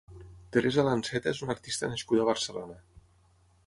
Teresa 0.55 0.85
Lanceta 0.87 1.33
és 1.35 1.43
una 1.47 1.55
artista 1.59 1.93
nascuda 1.95 2.27
a 2.27 2.29
Barcelona. 2.35 2.85